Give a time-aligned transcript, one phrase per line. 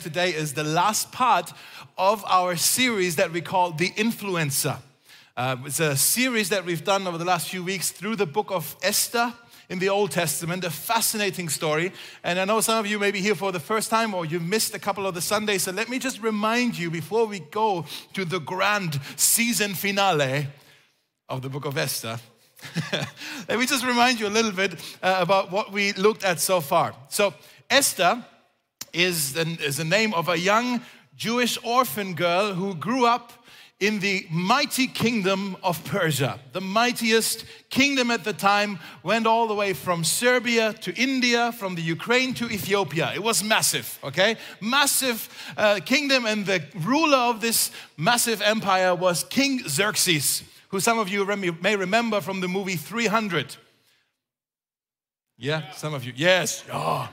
[0.00, 1.52] today is the last part
[1.98, 4.78] of our series that we call The Influencer.
[5.36, 8.50] Uh, it's a series that we've done over the last few weeks through the book
[8.50, 9.32] of Esther
[9.68, 11.92] in the Old Testament, a fascinating story.
[12.24, 14.42] And I know some of you may be here for the first time or you've
[14.42, 15.62] missed a couple of the Sundays.
[15.62, 20.48] So let me just remind you before we go to the grand season finale
[21.28, 22.18] of the book of Esther.
[23.48, 26.60] let me just remind you a little bit uh, about what we looked at so
[26.60, 26.94] far.
[27.08, 27.34] So,
[27.68, 28.24] Esther
[28.92, 30.82] is the, is the name of a young
[31.16, 33.32] Jewish orphan girl who grew up
[33.80, 36.38] in the mighty kingdom of Persia.
[36.52, 41.74] The mightiest kingdom at the time went all the way from Serbia to India, from
[41.74, 43.10] the Ukraine to Ethiopia.
[43.14, 44.36] It was massive, okay?
[44.60, 50.98] Massive uh, kingdom, and the ruler of this massive empire was King Xerxes, who some
[50.98, 51.24] of you
[51.62, 53.56] may remember from the movie 300.
[55.38, 56.12] Yeah, some of you.
[56.14, 56.64] Yes.
[56.70, 57.08] Oh,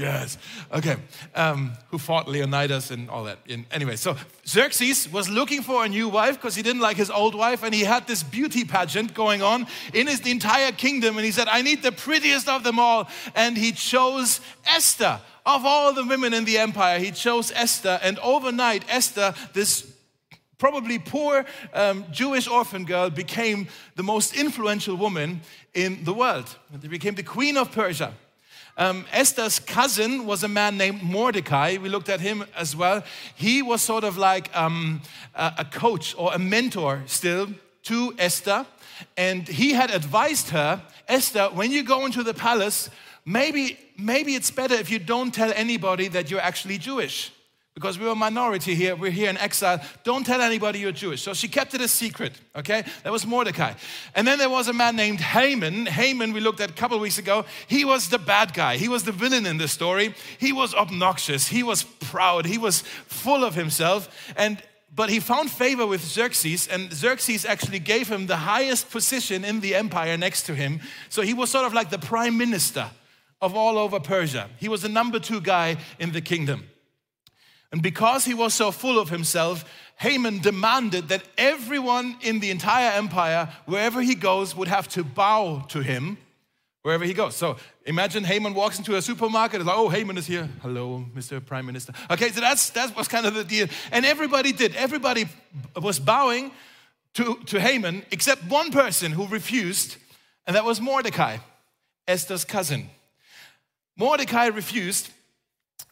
[0.00, 0.38] Yes.
[0.72, 0.96] Okay.
[1.34, 3.38] Um, who fought Leonidas and all that.
[3.46, 7.10] In, anyway, so Xerxes was looking for a new wife because he didn't like his
[7.10, 11.18] old wife, and he had this beauty pageant going on in his entire kingdom.
[11.18, 13.08] And he said, I need the prettiest of them all.
[13.34, 15.20] And he chose Esther.
[15.44, 18.00] Of all the women in the empire, he chose Esther.
[18.02, 19.86] And overnight, Esther, this
[20.56, 25.42] probably poor um, Jewish orphan girl, became the most influential woman
[25.74, 26.56] in the world.
[26.80, 28.14] She became the queen of Persia.
[28.76, 31.76] Um, Esther's cousin was a man named Mordecai.
[31.76, 33.02] We looked at him as well.
[33.34, 35.02] He was sort of like um,
[35.34, 37.48] a, a coach or a mentor still
[37.84, 38.66] to Esther.
[39.16, 42.90] And he had advised her, Esther, when you go into the palace,
[43.24, 47.32] maybe, maybe it's better if you don't tell anybody that you're actually Jewish
[47.74, 49.80] because we're a minority here, we're here in exile.
[50.02, 51.22] Don't tell anybody you're Jewish.
[51.22, 52.84] So she kept it a secret, okay?
[53.04, 53.74] That was Mordecai.
[54.14, 55.86] And then there was a man named Haman.
[55.86, 57.44] Haman, we looked at a couple weeks ago.
[57.68, 60.14] He was the bad guy, he was the villain in the story.
[60.38, 64.08] He was obnoxious, he was proud, he was full of himself.
[64.36, 64.62] And
[64.92, 69.60] but he found favor with Xerxes, and Xerxes actually gave him the highest position in
[69.60, 70.80] the empire next to him.
[71.08, 72.90] So he was sort of like the prime minister
[73.40, 74.48] of all over Persia.
[74.58, 76.69] He was the number two guy in the kingdom.
[77.72, 79.64] And because he was so full of himself,
[79.96, 85.64] Haman demanded that everyone in the entire empire, wherever he goes, would have to bow
[85.68, 86.18] to him
[86.82, 87.36] wherever he goes.
[87.36, 90.48] So imagine Haman walks into a supermarket, it's like, oh, Haman is here.
[90.62, 91.44] Hello, Mr.
[91.44, 91.92] Prime Minister.
[92.10, 93.68] Okay, so that's that was kind of the deal.
[93.92, 94.74] And everybody did.
[94.74, 95.28] Everybody
[95.80, 96.52] was bowing
[97.14, 99.96] to, to Haman, except one person who refused,
[100.46, 101.38] and that was Mordecai,
[102.06, 102.88] Esther's cousin.
[103.96, 105.10] Mordecai refused,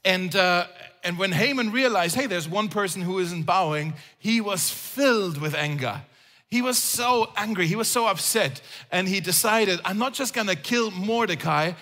[0.05, 0.67] and uh,
[1.05, 5.55] and when Haman realized, hey, there's one person who isn't bowing, he was filled with
[5.55, 6.03] anger.
[6.51, 8.61] He was so angry, he was so upset,
[8.91, 11.73] and he decided, I'm not just gonna kill Mordecai,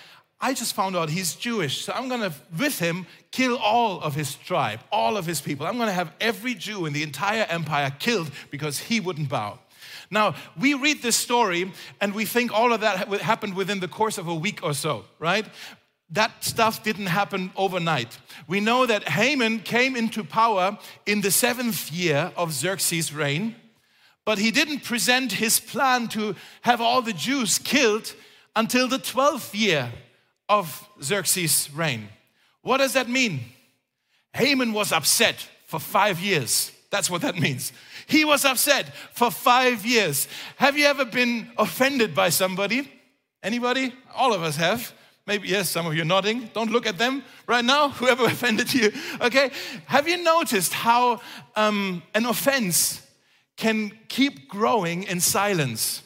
[0.40, 4.34] I just found out he's Jewish, so I'm gonna, with him, kill all of his
[4.34, 5.66] tribe, all of his people.
[5.66, 9.58] I'm gonna have every Jew in the entire empire killed because he wouldn't bow.
[10.10, 14.18] Now, we read this story and we think all of that happened within the course
[14.18, 15.46] of a week or so, right?
[16.10, 18.18] That stuff didn't happen overnight.
[18.46, 23.56] We know that Haman came into power in the seventh year of Xerxes' reign,
[24.24, 28.14] but he didn't present his plan to have all the Jews killed
[28.54, 29.92] until the 12th year
[30.48, 32.08] of Xerxes' reign.
[32.62, 33.40] What does that mean?
[34.32, 36.72] Haman was upset for five years.
[36.90, 37.72] That's what that means.
[38.06, 40.28] He was upset for five years.
[40.56, 42.90] Have you ever been offended by somebody?
[43.42, 43.92] Anybody?
[44.14, 44.92] All of us have.
[45.26, 46.50] Maybe, yes, some of you are nodding.
[46.54, 48.92] Don't look at them right now, whoever offended you.
[49.20, 49.50] Okay?
[49.86, 51.20] Have you noticed how
[51.56, 53.02] um, an offense
[53.56, 56.02] can keep growing in silence?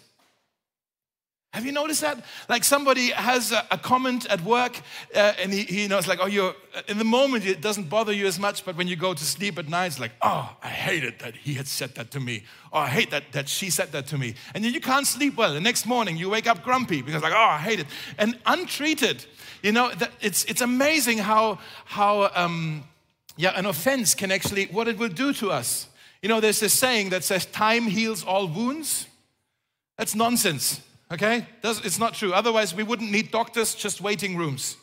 [1.52, 2.24] Have you noticed that?
[2.48, 4.80] Like somebody has a, a comment at work
[5.16, 6.54] uh, and he, he knows, like, oh, you're,
[6.86, 9.58] in the moment it doesn't bother you as much, but when you go to sleep
[9.58, 12.44] at night, it's like, oh, I hated that he had said that to me.
[12.72, 14.34] Oh, I hate that, that she said that to me.
[14.54, 15.52] And then you can't sleep well.
[15.52, 17.86] The next morning you wake up grumpy because, like, oh, I hate it.
[18.16, 19.26] And untreated,
[19.60, 22.84] you know, that it's, it's amazing how, how um,
[23.36, 25.88] yeah, an offense can actually, what it will do to us.
[26.22, 29.08] You know, there's this saying that says, time heals all wounds.
[29.96, 30.80] That's nonsense
[31.12, 31.46] okay?
[31.62, 32.32] it's not true.
[32.32, 34.76] Otherwise, we wouldn't need doctors, just waiting rooms.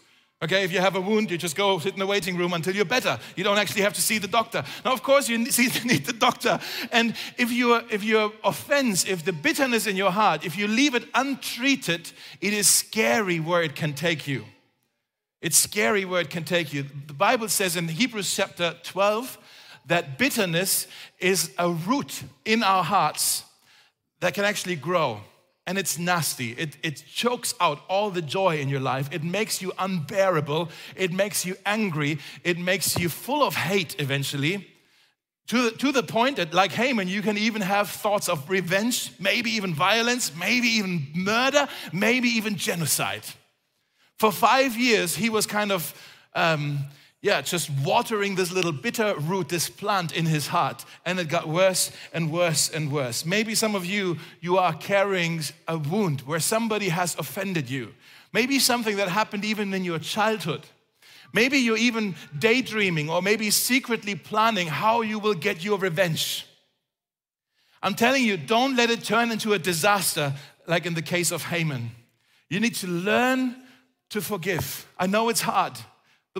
[0.43, 2.75] Okay, if you have a wound, you just go sit in the waiting room until
[2.75, 3.17] you're better.
[3.35, 4.63] You don't actually have to see the doctor.
[4.85, 6.59] Now, of course, you need the doctor.
[6.91, 10.93] And if your if your offense, if the bitterness in your heart, if you leave
[10.93, 14.45] it untreated, it is scary where it can take you.
[15.41, 16.83] It's scary where it can take you.
[16.83, 19.39] The Bible says in Hebrews chapter 12
[19.87, 20.85] that bitterness
[21.19, 23.43] is a root in our hearts
[24.19, 25.21] that can actually grow
[25.67, 26.53] and it's nasty.
[26.53, 29.09] It, it chokes out all the joy in your life.
[29.11, 30.69] It makes you unbearable.
[30.95, 32.19] It makes you angry.
[32.45, 34.69] It makes you full of hate eventually.
[35.47, 39.11] To the, to the point that, like Haman, you can even have thoughts of revenge,
[39.19, 43.23] maybe even violence, maybe even murder, maybe even genocide.
[44.17, 45.93] For five years, he was kind of
[46.33, 46.79] um,
[47.21, 50.85] yeah, just watering this little bitter root, this plant in his heart.
[51.05, 53.25] And it got worse and worse and worse.
[53.25, 57.93] Maybe some of you, you are carrying a wound where somebody has offended you.
[58.33, 60.61] Maybe something that happened even in your childhood.
[61.33, 66.45] Maybe you're even daydreaming or maybe secretly planning how you will get your revenge.
[67.81, 70.33] I'm telling you, don't let it turn into a disaster
[70.67, 71.91] like in the case of Haman.
[72.49, 73.55] You need to learn
[74.09, 74.87] to forgive.
[74.99, 75.77] I know it's hard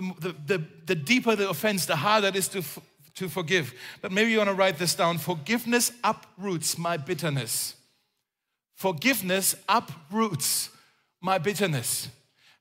[0.00, 2.62] the, the, the, deeper the offense, the harder it is to,
[3.14, 3.72] to forgive.
[4.00, 5.18] But maybe you want to write this down.
[5.18, 7.74] Forgiveness uproots my bitterness.
[8.74, 10.70] Forgiveness uproots
[11.20, 12.08] my bitterness.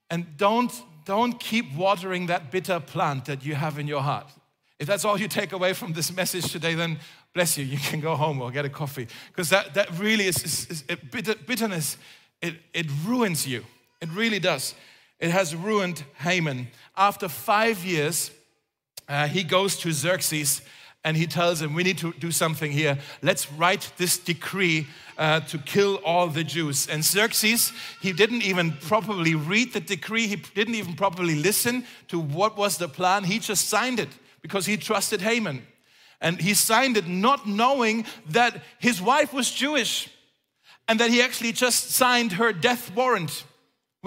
[0.09, 0.73] And don't,
[1.05, 4.27] don't keep watering that bitter plant that you have in your heart.
[4.79, 6.99] If that's all you take away from this message today, then
[7.33, 7.65] bless you.
[7.65, 9.07] You can go home or get a coffee.
[9.27, 11.97] Because that, that really is, is, is bitter, bitterness,
[12.41, 13.63] it, it ruins you.
[14.01, 14.75] It really does.
[15.19, 16.67] It has ruined Haman.
[16.97, 18.31] After five years,
[19.07, 20.63] uh, he goes to Xerxes
[21.03, 22.97] and he tells him, We need to do something here.
[23.21, 26.87] Let's write this decree uh, to kill all the Jews.
[26.87, 27.71] And Xerxes,
[28.01, 32.77] he didn't even properly read the decree, he didn't even properly listen to what was
[32.77, 33.23] the plan.
[33.23, 34.09] He just signed it
[34.41, 35.65] because he trusted Haman.
[36.19, 40.09] And he signed it not knowing that his wife was Jewish
[40.87, 43.43] and that he actually just signed her death warrant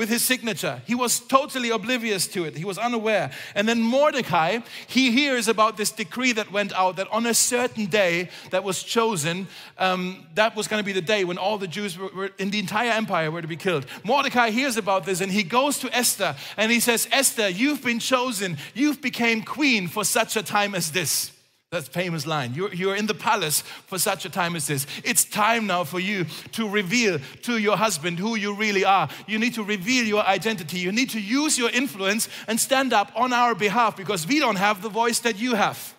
[0.00, 0.80] with his signature.
[0.86, 2.56] He was totally oblivious to it.
[2.56, 3.30] He was unaware.
[3.54, 7.84] And then Mordecai, he hears about this decree that went out that on a certain
[7.84, 11.68] day that was chosen, um, that was going to be the day when all the
[11.68, 13.84] Jews were, were, in the entire empire were to be killed.
[14.02, 17.98] Mordecai hears about this and he goes to Esther and he says, Esther, you've been
[17.98, 18.56] chosen.
[18.72, 21.30] You've became queen for such a time as this.
[21.70, 22.52] That's famous line.
[22.54, 24.88] You're, you're in the palace for such a time as this.
[25.04, 29.08] It's time now for you to reveal to your husband who you really are.
[29.28, 30.78] You need to reveal your identity.
[30.80, 34.56] You need to use your influence and stand up on our behalf because we don't
[34.56, 35.94] have the voice that you have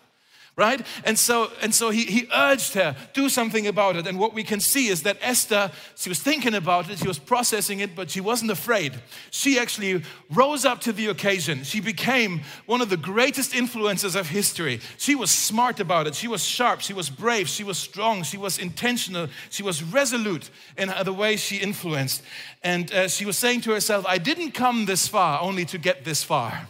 [0.58, 0.86] right?
[1.06, 4.06] And so, and so he, he urged her, do something about it.
[4.06, 7.20] And what we can see is that Esther, she was thinking about it, she was
[7.20, 8.94] processing it, but she wasn't afraid.
[9.32, 11.64] She actually rose up to the occasion.
[11.64, 14.82] She became one of the greatest influences of history.
[14.98, 18.38] She was smart about it, she was sharp, she was brave, she was strong, she
[18.38, 22.24] was intentional, she was resolute in the way she influenced.
[22.62, 26.04] And uh, she was saying to herself, I didn't come this far only to get
[26.04, 26.68] this far.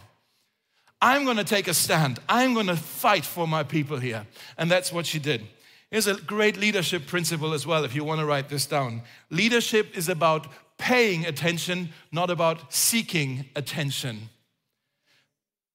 [1.02, 2.20] I'm going to take a stand.
[2.28, 4.24] I'm going to fight for my people here.
[4.56, 5.42] And that's what she did.
[5.90, 9.02] Here's a great leadership principle as well, if you want to write this down.
[9.28, 10.46] Leadership is about
[10.78, 14.28] paying attention, not about seeking attention.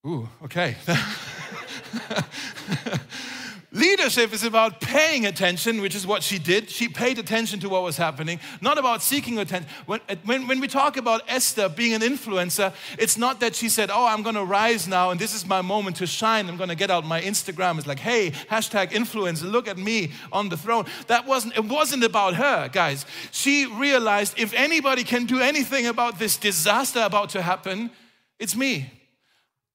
[0.06, 0.76] Ooh, okay.
[3.70, 6.70] Leadership is about paying attention, which is what she did.
[6.70, 9.68] She paid attention to what was happening, not about seeking attention.
[9.84, 13.68] When, uh, when, when we talk about Esther being an influencer, it's not that she
[13.68, 16.48] said, Oh, I'm going to rise now and this is my moment to shine.
[16.48, 17.76] I'm going to get out my Instagram.
[17.76, 20.86] It's like, Hey, hashtag influencer, look at me on the throne.
[21.08, 23.04] That wasn't, it wasn't about her, guys.
[23.32, 27.90] She realized if anybody can do anything about this disaster about to happen,
[28.38, 28.90] it's me.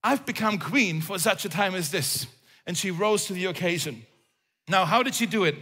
[0.03, 2.25] I've become queen for such a time as this
[2.65, 4.05] and she rose to the occasion.
[4.67, 5.55] Now, how did she do it?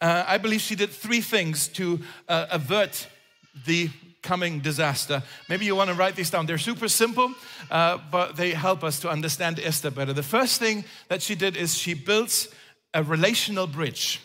[0.00, 3.06] Uh, I believe she did three things to uh, avert
[3.66, 3.90] the
[4.22, 5.22] coming disaster.
[5.48, 6.46] Maybe you want to write these down.
[6.46, 7.34] They're super simple,
[7.70, 10.12] uh, but they help us to understand Esther better.
[10.12, 12.48] The first thing that she did is she built
[12.94, 14.20] a relational bridge.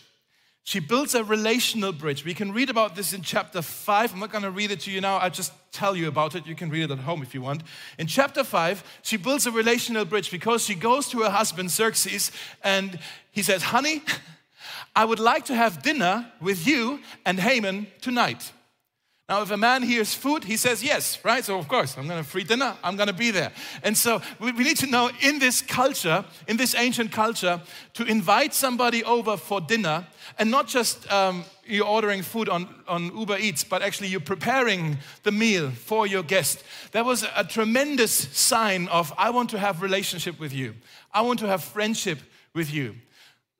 [0.68, 2.26] She builds a relational bridge.
[2.26, 4.12] We can read about this in chapter 5.
[4.12, 5.16] I'm not going to read it to you now.
[5.16, 6.46] I'll just tell you about it.
[6.46, 7.62] You can read it at home if you want.
[7.98, 12.32] In chapter 5, she builds a relational bridge because she goes to her husband, Xerxes,
[12.62, 12.98] and
[13.30, 14.02] he says, Honey,
[14.94, 18.52] I would like to have dinner with you and Haman tonight.
[19.28, 21.44] Now, if a man hears food, he says yes, right?
[21.44, 23.52] So, of course, I'm going to free dinner, I'm going to be there.
[23.82, 27.60] And so, we, we need to know in this culture, in this ancient culture,
[27.92, 30.06] to invite somebody over for dinner
[30.38, 34.96] and not just um, you're ordering food on, on Uber Eats, but actually you're preparing
[35.24, 36.64] the meal for your guest.
[36.92, 40.74] That was a tremendous sign of, I want to have relationship with you,
[41.12, 42.18] I want to have friendship
[42.54, 42.94] with you.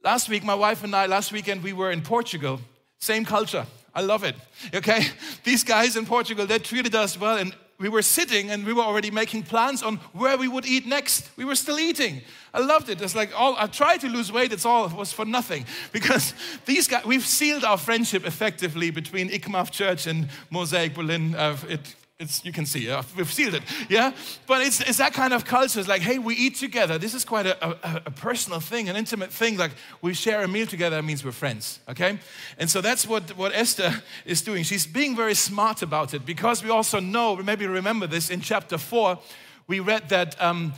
[0.03, 2.63] Last week, my wife and I, last weekend, we were in Portugal,
[3.01, 3.67] same culture
[3.99, 4.37] I love it.
[4.73, 5.09] Okay?
[5.43, 7.37] These guys in Portugal, they treated us well.
[7.37, 10.87] And we were sitting and we were already making plans on where we would eat
[10.87, 11.29] next.
[11.37, 12.21] We were still eating.
[12.55, 13.03] I loved it.
[13.03, 14.53] It's like all I tried to lose weight.
[14.53, 16.33] It's all it was for nothing because
[16.65, 17.05] these guys.
[17.05, 21.35] We've sealed our friendship effectively between Ikmaf Church and Mosaic Berlin.
[21.35, 24.13] Uh, it it's, you can see, we've sealed it, yeah?
[24.49, 25.79] But it's, it's that kind of culture.
[25.79, 26.99] It's like, hey, we eat together.
[26.99, 29.57] This is quite a, a, a, personal thing, an intimate thing.
[29.57, 29.71] Like,
[30.03, 32.19] we share a meal together, that means we're friends, okay?
[32.59, 34.65] And so that's what, what Esther is doing.
[34.65, 38.79] She's being very smart about it because we also know, maybe remember this, in chapter
[38.79, 39.21] four,
[39.69, 40.73] we read that um,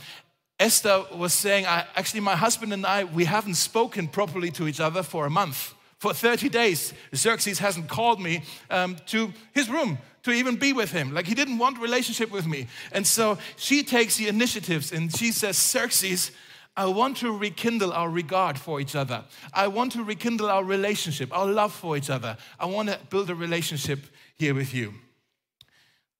[0.59, 5.01] Esther was saying, actually, my husband and I, we haven't spoken properly to each other
[5.01, 5.73] for a month.
[5.97, 10.91] For 30 days, Xerxes hasn't called me um, to his room to even be with
[10.91, 11.13] him.
[11.13, 12.67] Like he didn't want relationship with me.
[12.91, 16.31] And so she takes the initiatives and she says, Xerxes,
[16.75, 19.25] I want to rekindle our regard for each other.
[19.53, 22.37] I want to rekindle our relationship, our love for each other.
[22.59, 23.99] I want to build a relationship
[24.35, 24.93] here with you.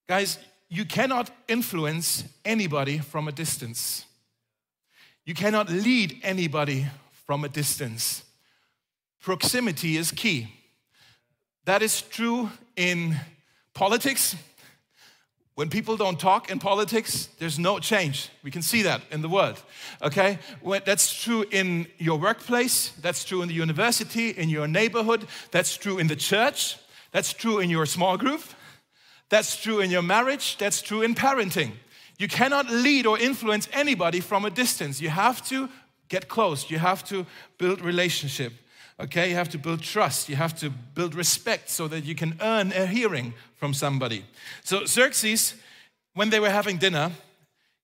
[0.08, 4.06] Guys, you cannot influence anybody from a distance.
[5.26, 6.88] You cannot lead anybody
[7.26, 8.24] from a distance.
[9.22, 10.48] Proximity is key.
[11.66, 13.18] That is true in
[13.74, 14.36] Politics,
[15.56, 18.30] when people don't talk in politics, there's no change.
[18.44, 19.62] We can see that in the world.
[20.02, 20.40] Okay?
[20.62, 25.78] When, that's true in your workplace, that's true in the university, in your neighborhood, that's
[25.78, 26.78] true in the church,
[27.12, 28.42] that's true in your small group,
[29.30, 31.74] that's true in your marriage, that's true in parenting.
[32.18, 35.02] You cannot lead or influence anybody from a distance.
[35.02, 35.70] You have to
[36.08, 37.26] get close, you have to
[37.58, 38.54] build relationship.
[39.02, 42.38] Okay, you have to build trust, you have to build respect so that you can
[42.40, 44.24] earn a hearing from somebody.
[44.64, 45.56] So, Xerxes,
[46.14, 47.12] when they were having dinner,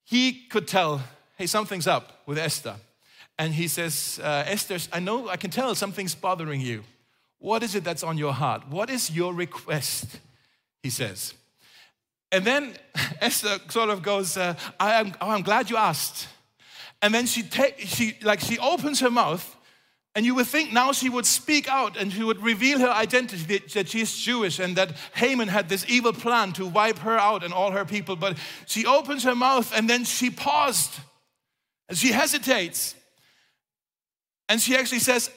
[0.03, 1.01] he could tell,
[1.35, 2.75] hey, something's up with Esther.
[3.39, 6.83] And he says, uh, Esther, I know, I can tell something's bothering you.
[7.39, 8.67] What is it that's on your heart?
[8.69, 10.19] What is your request?
[10.83, 11.33] He says.
[12.31, 12.75] And then
[13.21, 16.27] Esther sort of goes, uh, I am, oh, I'm glad you asked.
[17.01, 19.55] And then she, ta- she, like, she opens her mouth
[20.17, 23.59] and you would think now she would speak out and she would reveal her identity
[23.75, 27.43] that she is Jewish and that Haman had this evil plan to wipe her out
[27.43, 28.15] and all her people.
[28.15, 30.99] But she opens her mouth and then she paused
[31.87, 32.95] and she hesitates.
[34.49, 35.29] And she actually says,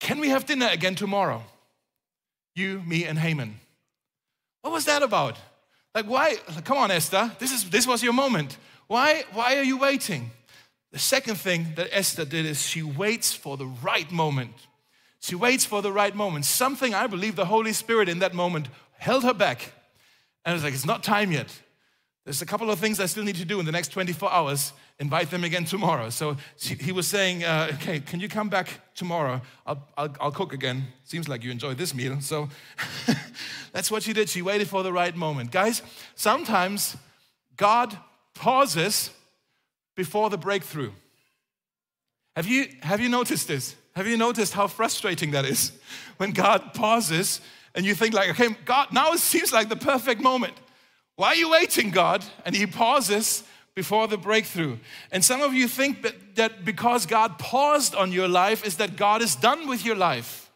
[0.00, 1.42] Can we have dinner again tomorrow?
[2.54, 3.58] You, me, and Haman.
[4.60, 5.38] What was that about?
[5.94, 6.36] Like, why?
[6.64, 7.32] Come on, Esther.
[7.38, 8.58] This, is, this was your moment.
[8.86, 10.30] Why, why are you waiting?
[10.92, 14.54] The second thing that Esther did is she waits for the right moment.
[15.20, 16.44] She waits for the right moment.
[16.44, 19.72] Something I believe the Holy Spirit in that moment held her back.
[20.44, 21.52] And it's like, it's not time yet.
[22.24, 24.72] There's a couple of things I still need to do in the next 24 hours.
[24.98, 26.10] Invite them again tomorrow.
[26.10, 29.40] So she, he was saying, uh, okay, can you come back tomorrow?
[29.66, 30.88] I'll, I'll, I'll cook again.
[31.04, 32.20] Seems like you enjoyed this meal.
[32.20, 32.48] So
[33.72, 34.28] that's what she did.
[34.28, 35.52] She waited for the right moment.
[35.52, 35.82] Guys,
[36.16, 36.96] sometimes
[37.56, 37.96] God
[38.34, 39.10] pauses
[39.98, 40.92] before the breakthrough.
[42.36, 43.74] Have you, have you noticed this?
[43.96, 45.72] Have you noticed how frustrating that is?
[46.18, 47.40] When God pauses
[47.74, 50.54] and you think like, okay, God, now it seems like the perfect moment.
[51.16, 52.24] Why are you waiting, God?
[52.46, 53.42] And he pauses
[53.74, 54.76] before the breakthrough.
[55.10, 59.20] And some of you think that because God paused on your life is that God
[59.20, 60.48] is done with your life.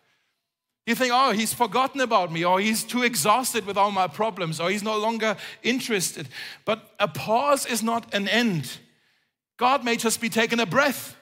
[0.87, 4.61] You think, oh, he's forgotten about me, or he's too exhausted with all my problems,
[4.61, 6.29] or he's no longer interested.
[6.65, 8.79] But a pause is not an end.
[9.63, 11.15] God may just be taking a breath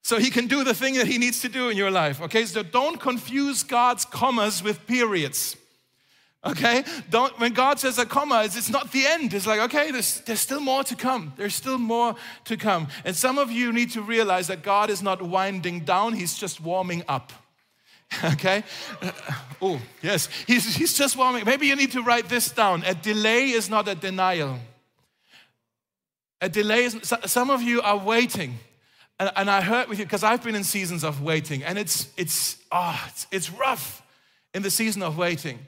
[0.00, 2.22] so he can do the thing that he needs to do in your life.
[2.22, 5.56] Okay, so don't confuse God's commas with periods.
[6.44, 9.34] Okay, don't when God says a comma, it's, it's not the end.
[9.34, 11.32] It's like okay, there's there's still more to come.
[11.36, 12.86] There's still more to come.
[13.04, 16.60] And some of you need to realize that God is not winding down; He's just
[16.60, 17.32] warming up.
[18.24, 18.64] Okay?
[19.62, 20.28] Oh, yes.
[20.46, 21.42] He's, he's just warming.
[21.42, 21.46] Up.
[21.46, 22.82] Maybe you need to write this down.
[22.84, 24.58] A delay is not a denial.
[26.40, 28.58] A delay is, some of you are waiting.
[29.18, 32.08] And, and I heard with you, because I've been in seasons of waiting, and it's,
[32.16, 34.02] it's, oh, it's, it's rough
[34.54, 35.58] in the season of waiting.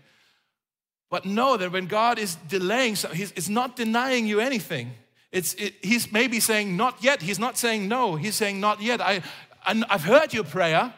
[1.11, 4.93] But know that when God is delaying, so he's, it's not denying you anything.
[5.31, 7.21] It's, it, he's maybe saying, not yet.
[7.21, 8.17] He's not saying no.
[8.17, 9.03] He's saying, not yet.
[9.03, 9.23] I,
[9.67, 10.93] I've heard your prayer.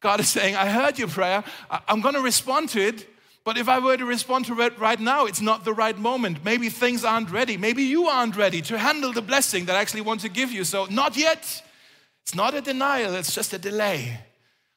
[0.00, 1.42] God is saying, I heard your prayer.
[1.68, 3.08] I, I'm going to respond to it.
[3.48, 6.44] But if I were to respond to it right now, it's not the right moment.
[6.44, 7.56] Maybe things aren't ready.
[7.56, 10.64] Maybe you aren't ready to handle the blessing that I actually want to give you.
[10.64, 11.62] So, not yet.
[12.24, 14.20] It's not a denial, it's just a delay.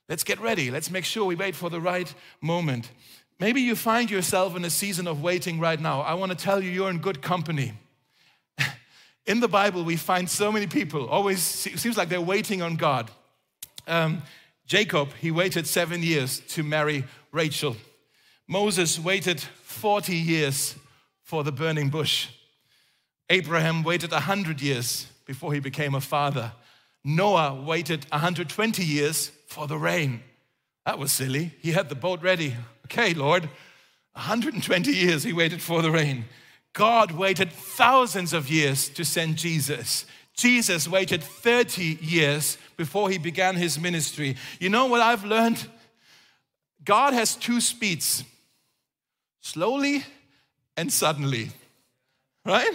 [0.07, 0.71] Let's get ready.
[0.71, 2.89] Let's make sure we wait for the right moment.
[3.41, 5.99] Maybe you find yourself in a season of waiting right now.
[5.99, 7.73] I want to tell you, you're in good company.
[9.25, 13.11] in the Bible, we find so many people, always seems like they're waiting on God.
[13.85, 14.21] Um,
[14.65, 17.75] Jacob, he waited seven years to marry Rachel.
[18.51, 20.75] Moses waited 40 years
[21.23, 22.27] for the burning bush.
[23.29, 26.51] Abraham waited 100 years before he became a father.
[27.01, 30.21] Noah waited 120 years for the rain.
[30.85, 31.53] That was silly.
[31.61, 32.53] He had the boat ready.
[32.87, 33.43] Okay, Lord.
[34.15, 36.25] 120 years he waited for the rain.
[36.73, 40.05] God waited thousands of years to send Jesus.
[40.35, 44.35] Jesus waited 30 years before he began his ministry.
[44.59, 45.69] You know what I've learned?
[46.83, 48.25] God has two speeds
[49.41, 50.03] slowly
[50.77, 51.49] and suddenly,
[52.45, 52.71] right?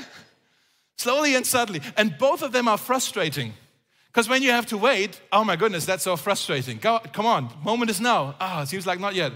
[0.99, 1.81] Slowly and suddenly.
[1.97, 3.55] And both of them are frustrating.
[4.09, 6.79] Because when you have to wait, oh my goodness, that's so frustrating.
[6.79, 8.35] Go, come on, moment is now.
[8.41, 9.33] Ah, oh, seems like not yet.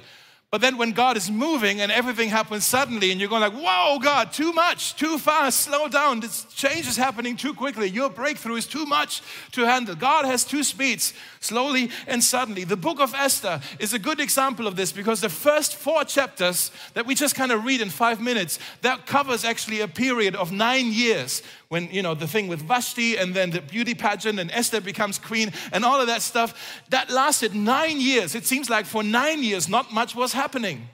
[0.50, 4.00] But then when God is moving and everything happens suddenly and you're going like, whoa,
[4.00, 6.19] God, too much, too fast, slow down.
[6.19, 7.88] This change is happening too quickly.
[7.88, 9.95] Your breakthrough is too much to handle.
[9.95, 12.64] God has two speeds, slowly and suddenly.
[12.64, 16.73] The book of Esther is a good example of this because the first four chapters
[16.95, 20.50] that we just kind of read in five minutes, that covers actually a period of
[20.50, 24.50] nine years when, you know, the thing with Vashti and then the beauty pageant and
[24.50, 28.35] Esther becomes queen and all of that stuff, that lasted nine years.
[28.35, 30.89] It seems like for nine years, not much was happening.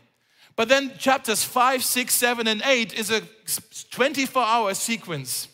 [0.55, 3.23] But then chapters five, six, seven, and eight is a
[3.91, 5.49] 24 hour sequence.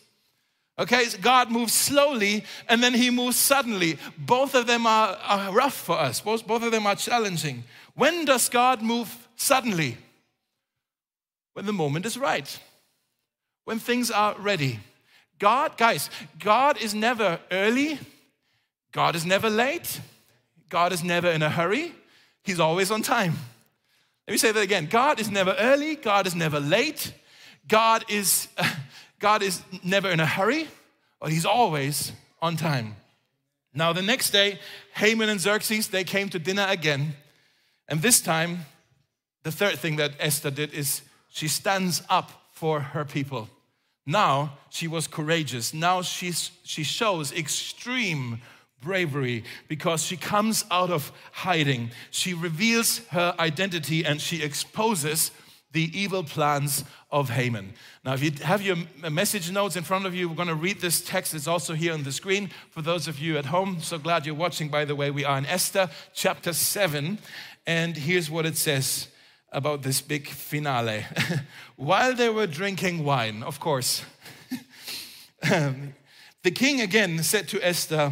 [0.77, 3.97] Okay, God moves slowly and then he moves suddenly.
[4.17, 7.63] Both of them are, are rough for us, both, both of them are challenging.
[7.95, 9.97] When does God move suddenly?
[11.53, 12.59] When the moment is right,
[13.63, 14.81] when things are ready.
[15.43, 16.09] God, guys,
[16.39, 17.99] God is never early,
[18.93, 19.99] God is never late,
[20.69, 21.93] God is never in a hurry,
[22.45, 23.33] He's always on time.
[24.25, 27.11] Let me say that again God is never early, God is never late,
[27.67, 28.47] God is,
[29.19, 30.69] God is never in a hurry,
[31.19, 32.95] but He's always on time.
[33.73, 34.59] Now, the next day,
[34.93, 37.15] Haman and Xerxes, they came to dinner again.
[37.89, 38.59] And this time,
[39.43, 43.49] the third thing that Esther did is she stands up for her people.
[44.05, 45.73] Now she was courageous.
[45.73, 48.41] Now she's, she shows extreme
[48.81, 51.91] bravery because she comes out of hiding.
[52.11, 55.31] She reveals her identity and she exposes
[55.71, 57.73] the evil plans of Haman.
[58.05, 58.77] Now, if you have your
[59.09, 61.33] message notes in front of you, we're going to read this text.
[61.33, 63.79] It's also here on the screen for those of you at home.
[63.81, 65.09] So glad you're watching, by the way.
[65.09, 67.17] We are in Esther chapter 7,
[67.65, 69.07] and here's what it says
[69.53, 71.05] about this big finale.
[71.75, 74.03] While they were drinking wine, of course,
[75.51, 75.93] um,
[76.43, 78.11] the king again said to Esther,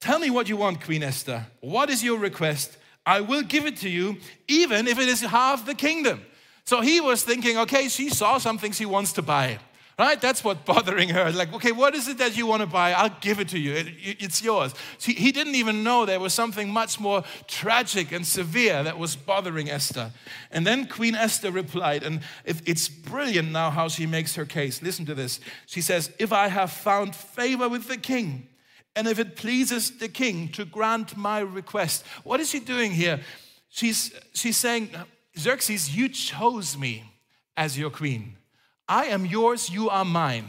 [0.00, 1.46] Tell me what you want, Queen Esther.
[1.60, 2.76] What is your request?
[3.06, 4.18] I will give it to you,
[4.48, 6.20] even if it is half the kingdom.
[6.64, 9.58] So he was thinking, okay, she saw something she wants to buy.
[9.96, 10.20] Right?
[10.20, 11.30] That's what bothering her.
[11.30, 12.92] Like, okay, what is it that you want to buy?
[12.92, 13.74] I'll give it to you.
[13.74, 14.74] It, it, it's yours.
[14.98, 19.70] He didn't even know there was something much more tragic and severe that was bothering
[19.70, 20.10] Esther.
[20.50, 24.82] And then Queen Esther replied, and it, it's brilliant now how she makes her case.
[24.82, 25.38] Listen to this.
[25.66, 28.48] She says, If I have found favor with the king,
[28.96, 32.04] and if it pleases the king to grant my request.
[32.22, 33.20] What is she doing here?
[33.68, 34.90] She's, she's saying,
[35.36, 37.04] Xerxes, you chose me
[37.56, 38.36] as your queen.
[38.88, 40.46] I am yours, you are mine.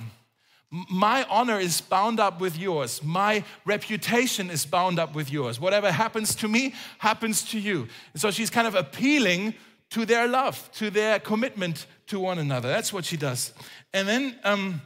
[0.69, 3.01] My honor is bound up with yours.
[3.01, 5.59] My reputation is bound up with yours.
[5.59, 7.87] Whatever happens to me happens to you.
[8.13, 9.53] And so she's kind of appealing
[9.91, 12.67] to their love, to their commitment to one another.
[12.67, 13.53] That's what she does.
[13.93, 14.81] And then um,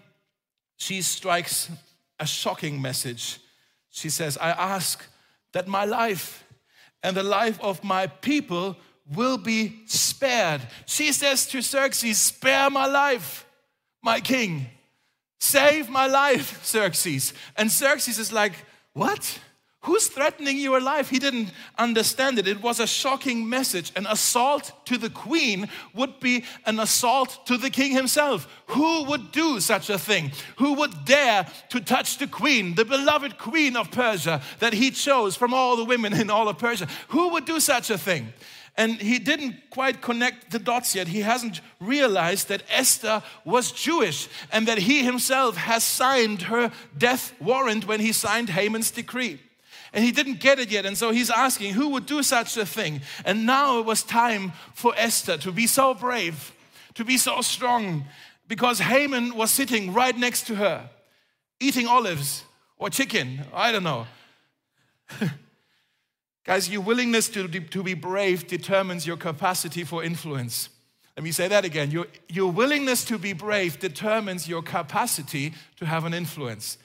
[0.77, 1.71] she strikes
[2.19, 3.39] a shocking message.
[3.89, 5.03] She says, I ask
[5.53, 6.43] that my life
[7.01, 8.75] and the life of my people
[9.15, 10.61] will be spared.
[10.85, 13.45] She says to Xerxes, Spare my life,
[14.01, 14.67] my king.
[15.39, 17.33] Save my life, Xerxes.
[17.55, 18.53] And Xerxes is like,
[18.93, 19.39] What?
[19.83, 21.09] Who's threatening your life?
[21.09, 22.49] He didn't understand it.
[22.49, 23.93] It was a shocking message.
[23.95, 28.45] An assault to the queen would be an assault to the king himself.
[28.67, 30.33] Who would do such a thing?
[30.57, 35.37] Who would dare to touch the queen, the beloved queen of Persia that he chose
[35.37, 36.89] from all the women in all of Persia?
[37.09, 38.33] Who would do such a thing?
[38.79, 41.09] And he didn't quite connect the dots yet.
[41.09, 47.33] He hasn't realized that Esther was Jewish and that he himself has signed her death
[47.41, 49.41] warrant when he signed Haman's decree.
[49.91, 50.85] And he didn't get it yet.
[50.85, 53.01] And so he's asking, who would do such a thing?
[53.25, 56.53] And now it was time for Esther to be so brave,
[56.93, 58.05] to be so strong,
[58.47, 60.89] because Haman was sitting right next to her,
[61.59, 62.45] eating olives
[62.77, 63.41] or chicken.
[63.53, 64.07] I don't know.
[66.49, 70.69] Guys, your willingness to, to be brave determines your capacity for influence.
[71.15, 71.91] Let me say that again.
[71.91, 76.79] Your, your willingness to be brave determines your capacity to have an influence.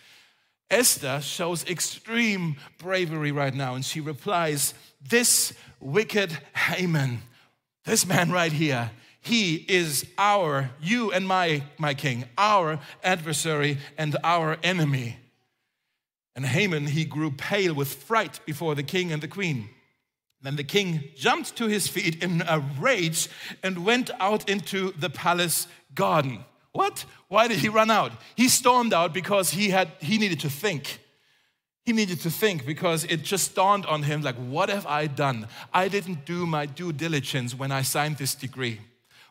[0.70, 7.22] Esther shows extreme bravery right now, and she replies, This wicked Haman,
[7.86, 8.90] this man right here,
[9.22, 15.16] He is our, you and my, my king, our adversary and our enemy.
[16.36, 19.68] And Haman, he grew pale with fright before the king and the queen.
[20.42, 23.28] Then the king jumped to his feet in a rage
[23.62, 26.44] and went out into the palace garden.
[26.72, 27.04] What?
[27.28, 28.12] Why did he run out?
[28.36, 30.98] He stormed out because he had he needed to think.
[31.86, 35.46] He needed to think because it just dawned on him like what have I done?
[35.72, 38.80] I didn't do my due diligence when I signed this degree.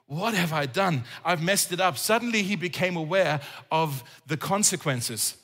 [0.07, 1.03] What have I done?
[1.23, 1.97] I've messed it up.
[1.97, 5.37] Suddenly he became aware of the consequences.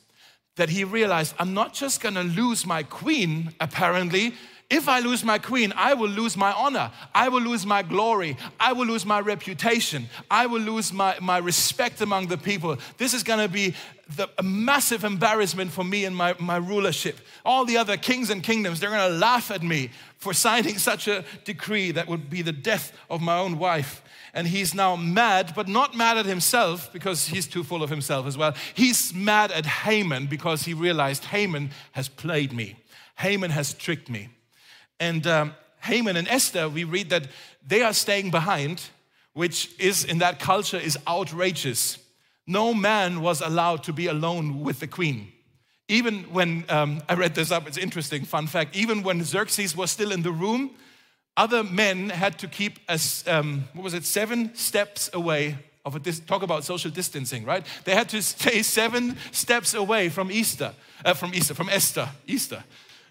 [0.60, 4.34] That he realized, I'm not just gonna lose my queen, apparently.
[4.68, 6.92] If I lose my queen, I will lose my honor.
[7.14, 8.36] I will lose my glory.
[8.60, 10.10] I will lose my reputation.
[10.30, 12.76] I will lose my, my respect among the people.
[12.98, 13.74] This is gonna be
[14.16, 17.20] the, a massive embarrassment for me and my, my rulership.
[17.42, 21.24] All the other kings and kingdoms, they're gonna laugh at me for signing such a
[21.46, 24.02] decree that would be the death of my own wife
[24.34, 28.26] and he's now mad, but not mad at himself because he's too full of himself
[28.26, 28.54] as well.
[28.74, 32.76] He's mad at Haman because he realized Haman has played me,
[33.16, 34.28] Haman has tricked me.
[34.98, 37.26] And um, Haman and Esther, we read that
[37.66, 38.82] they are staying behind,
[39.32, 41.98] which is in that culture is outrageous.
[42.46, 45.32] No man was allowed to be alone with the queen.
[45.88, 48.76] Even when um, I read this up, it's interesting, fun fact.
[48.76, 50.70] Even when Xerxes was still in the room,
[51.40, 55.98] other men had to keep us, um, what was it, seven steps away of a
[55.98, 57.64] dis- talk about social distancing, right?
[57.84, 62.62] They had to stay seven steps away from Easter, uh, from Easter, from Esther, Easter,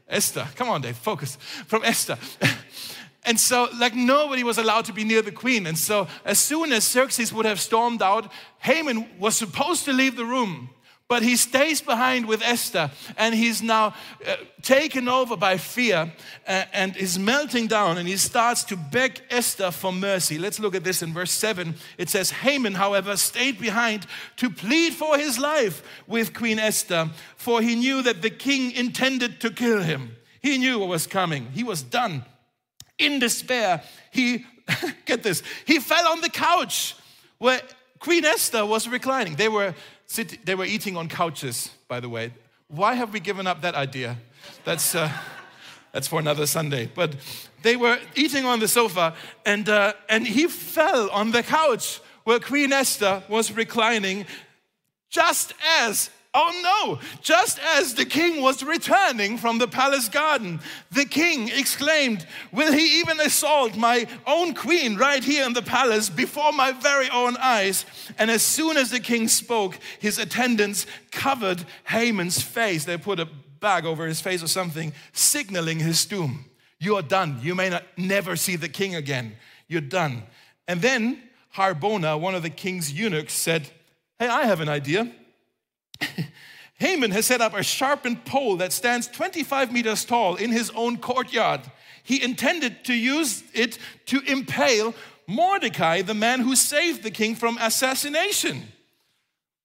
[0.08, 0.48] Esther.
[0.56, 1.38] Come on, Dave, focus.
[1.66, 2.20] From Esther.
[3.26, 5.66] and so, like, nobody was allowed to be near the queen.
[5.66, 10.16] And so, as soon as Xerxes would have stormed out, Haman was supposed to leave
[10.16, 10.70] the room.
[11.10, 13.96] But he stays behind with Esther and he's now
[14.28, 16.14] uh, taken over by fear
[16.48, 20.38] uh, and is melting down and he starts to beg Esther for mercy.
[20.38, 21.74] Let's look at this in verse 7.
[21.98, 24.06] It says, Haman, however, stayed behind
[24.38, 29.42] to plead for his life with Queen Esther, for he knew that the king intended
[29.42, 30.16] to kill him.
[30.44, 32.24] He knew what was coming, he was done.
[33.00, 34.46] In despair, he,
[35.06, 36.96] get this, he fell on the couch
[37.40, 37.62] where
[37.98, 39.36] Queen Esther was reclining.
[39.36, 39.74] They were
[40.10, 42.34] sit, they were eating on couches, by the way.
[42.68, 44.18] Why have we given up that idea?
[44.66, 45.10] That's, uh,
[45.92, 46.90] that's for another Sunday.
[46.94, 47.16] But
[47.62, 52.40] they were eating on the sofa, and, uh, and he fell on the couch where
[52.40, 54.26] Queen Esther was reclining,
[55.10, 57.00] just as Oh no!
[57.24, 60.60] Just as the king was returning from the palace garden,
[60.92, 66.08] the king exclaimed, Will he even assault my own queen right here in the palace
[66.08, 67.84] before my very own eyes?
[68.20, 72.86] And as soon as the king spoke, his attendants covered Haman's face.
[72.86, 73.28] They put a
[73.60, 76.46] bag over his face or something, signaling his doom.
[76.80, 77.40] You are done.
[77.42, 79.36] You may not, never see the king again.
[79.68, 80.24] You're done.
[80.68, 81.24] And then
[81.56, 83.68] Harbona, one of the king's eunuchs, said,
[84.20, 85.12] Hey, I have an idea.
[86.80, 90.98] Haman has set up a sharpened pole that stands 25 meters tall in his own
[90.98, 91.62] courtyard.
[92.04, 94.96] He intended to use it to impale
[95.28, 98.64] Mordecai, the man who saved the king from assassination.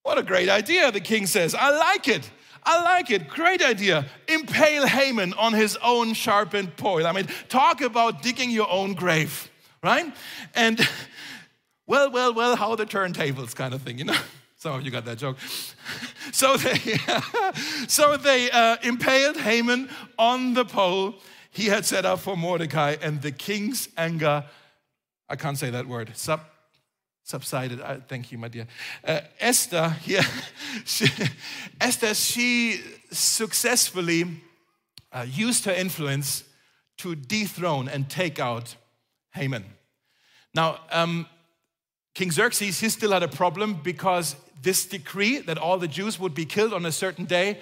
[0.03, 1.55] What a great idea, the king says.
[1.55, 2.29] I like it.
[2.63, 3.27] I like it.
[3.27, 4.05] Great idea.
[4.27, 7.07] Impale Haman on his own sharpened pole.
[7.07, 9.49] I mean, talk about digging your own grave,
[9.83, 10.13] right?
[10.53, 10.79] And
[11.87, 14.17] well, well, well, how the turntables kind of thing, you know?
[14.65, 15.37] Some of you got that joke.
[16.31, 16.77] so they,
[17.87, 21.13] so they uh, impaled Haman on the pole
[21.51, 24.43] he had set up for Mordecai, and the king's anger,
[25.29, 26.41] I can't say that word, sub,
[27.21, 27.79] subsided.
[27.79, 28.65] I, thank you, my dear.
[29.07, 30.25] Uh, Esther, yeah,
[30.83, 31.09] she,
[31.79, 34.25] Esther, she successfully
[35.11, 36.43] uh, used her influence
[36.97, 38.75] to dethrone and take out
[39.35, 39.65] Haman.
[40.55, 41.27] Now, um,
[42.15, 46.33] King Xerxes, he still had a problem because this decree that all the Jews would
[46.33, 47.59] be killed on a certain day,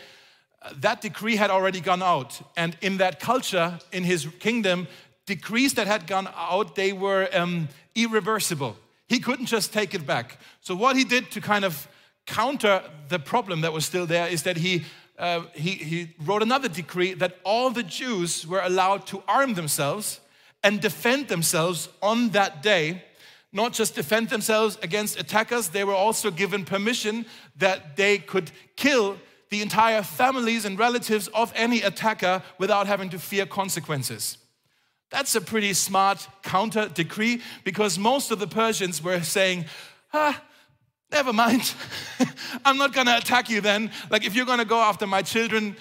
[0.76, 2.40] that decree had already gone out.
[2.56, 4.88] And in that culture, in his kingdom,
[5.26, 8.78] decrees that had gone out, they were um, irreversible.
[9.10, 10.40] He couldn't just take it back.
[10.62, 11.88] So, what he did to kind of
[12.26, 14.84] counter the problem that was still there is that he,
[15.18, 20.20] uh, he, he wrote another decree that all the Jews were allowed to arm themselves
[20.64, 23.04] and defend themselves on that day
[23.54, 27.26] not just defend themselves against attackers, they were also given permission
[27.58, 29.18] that they could kill
[29.50, 34.40] the entire families and relatives of any attacker without having to fear consequences.
[35.12, 39.66] That's a pretty smart counter decree because most of the Persians were saying,
[40.12, 40.42] ah,
[41.12, 41.76] never mind.
[42.66, 43.92] I'm not gonna attack you then.
[44.10, 45.76] Like, if you're gonna go after my children,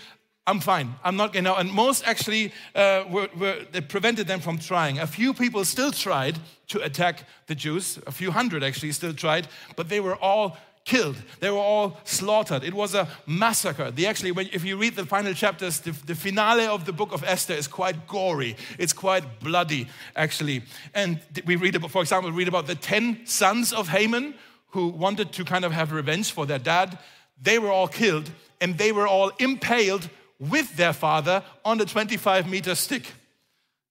[0.47, 0.97] I'm fine.
[1.05, 4.99] I'm not, you know, and most actually uh, were, were, they prevented them from trying.
[4.99, 7.99] A few people still tried to attack the Jews.
[8.09, 11.17] A few hundred actually still tried, but they were all killed.
[11.39, 12.65] They were all slaughtered.
[12.65, 13.93] It was a massacre.
[13.93, 17.13] They actually, when, if you read the final chapters, the, the finale of the book
[17.13, 18.57] of Esther is quite gory.
[18.81, 20.63] It's quite bloody, actually.
[20.93, 24.35] And we read about, for example, read about the 10 sons of Haman
[24.71, 26.99] who wanted to kind of have revenge for their dad.
[27.41, 30.09] They were all killed and they were all impaled
[30.51, 33.13] with their father on the 25 meter stick.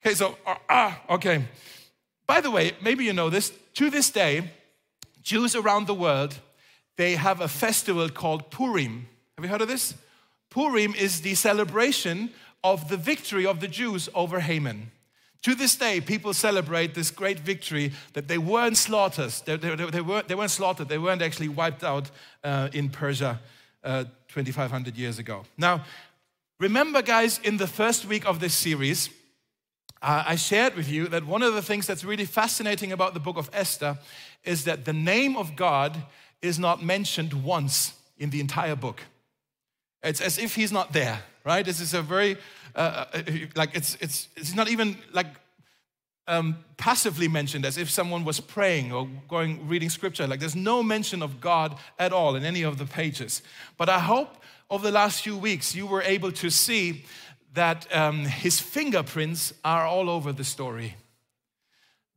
[0.04, 1.46] Okay, so, uh, ah, okay.
[2.28, 4.50] By the way, maybe you know this, to this day,
[5.22, 6.40] Jews around the world,
[6.98, 9.08] they have a festival called Purim.
[9.38, 9.94] Have you heard of this?
[10.50, 12.32] Purim is the celebration
[12.64, 14.92] of the victory of the Jews over Haman.
[15.44, 19.32] To this day, people celebrate this great victory that they weren't slaughtered.
[19.46, 20.90] They, they, they, weren't, they weren't slaughtered.
[20.90, 22.12] They weren't actually wiped out
[22.44, 23.40] uh, in Persia
[23.84, 25.44] uh, 2,500 years ago.
[25.58, 25.84] Now,
[26.62, 29.10] Remember, guys, in the first week of this series,
[30.00, 33.20] uh, I shared with you that one of the things that's really fascinating about the
[33.20, 33.98] book of Esther
[34.44, 35.98] is that the name of God
[36.40, 39.02] is not mentioned once in the entire book.
[40.04, 41.66] It's as if he's not there, right?
[41.66, 42.38] This is a very,
[42.76, 43.22] uh, uh
[43.56, 45.30] like, it's, it's, it's not even like
[46.28, 50.28] um, passively mentioned as if someone was praying or going reading scripture.
[50.28, 53.42] Like, there's no mention of God at all in any of the pages.
[53.80, 54.38] But I hope
[54.72, 57.04] over the last few weeks, you were able to see
[57.54, 60.96] that um, his fingerprints are all over the story.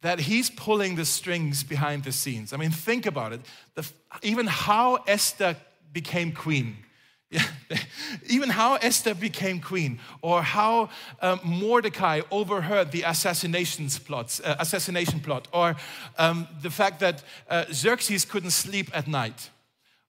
[0.02, 2.52] That he's pulling the strings behind the scenes.
[2.52, 3.40] I mean, think about it.
[3.74, 3.90] The,
[4.22, 5.56] even how Esther
[5.92, 6.76] became queen.
[8.28, 10.88] Even how Esther became queen, or how
[11.20, 15.74] um, Mordecai overheard the assassinations plots, uh, assassination plot, or
[16.16, 19.50] um, the fact that uh, Xerxes couldn't sleep at night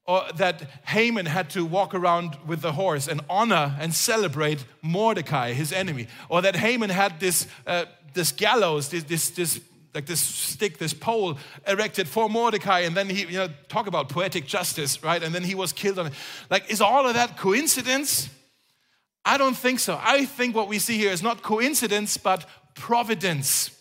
[0.06, 5.54] or that Haman had to walk around with the horse and honor and celebrate Mordecai,
[5.54, 9.60] his enemy, or that Haman had this, uh, this gallows, this, this, this,
[9.96, 11.38] like this stick, this pole
[11.68, 15.24] erected for Mordecai, and then he, you know, talk about poetic justice, right?
[15.24, 16.14] And then he was killed on it.
[16.50, 18.30] Like, is all of that coincidence?
[19.24, 20.00] I don't think so.
[20.04, 23.72] I think what we see here is not coincidence, but providence.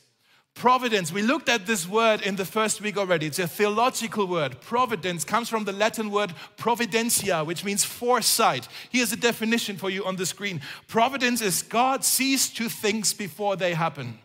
[0.54, 3.26] Providence, we looked at this word in the first week already.
[3.26, 4.60] It's a theological word.
[4.60, 8.68] Providence comes from the Latin word providentia, which means foresight.
[8.90, 13.56] Here's a definition for you on the screen Providence is God sees to things before
[13.56, 14.18] they happen.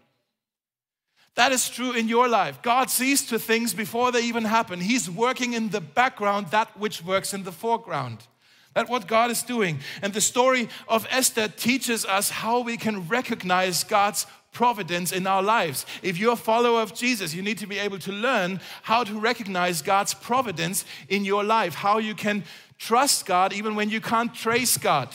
[1.33, 2.61] That is true in your life.
[2.61, 4.81] God sees to things before they even happen.
[4.81, 8.27] He's working in the background that which works in the foreground.
[8.73, 9.79] That's what God is doing.
[10.01, 15.43] And the story of Esther teaches us how we can recognize God's providence in our
[15.43, 15.85] lives.
[16.01, 19.19] If you're a follower of Jesus, you need to be able to learn how to
[19.19, 22.43] recognize God's providence in your life, how you can
[22.77, 25.09] trust God even when you can't trace God,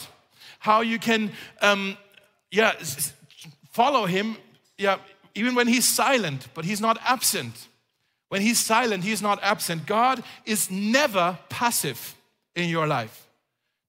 [0.59, 1.97] how you can, um,
[2.51, 2.73] yeah,
[3.71, 4.37] follow Him,
[4.77, 4.97] yeah,
[5.33, 7.67] even when He's silent, but He's not absent.
[8.29, 9.85] When He's silent, He's not absent.
[9.85, 12.15] God is never passive
[12.55, 13.24] in your life.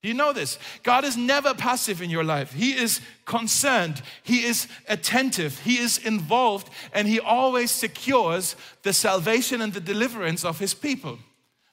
[0.02, 0.58] Do you know this?
[0.82, 2.52] God is never passive in your life.
[2.52, 9.60] He is concerned, He is attentive, He is involved, and He always secures the salvation
[9.60, 11.18] and the deliverance of His people.